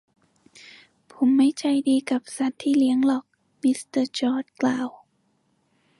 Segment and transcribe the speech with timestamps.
[1.11, 3.25] ผมไม่ใจดีกับสัตว์ที่เลี้ยงหรอก
[3.61, 4.89] มิสเตอร์จอร์ชกล่าว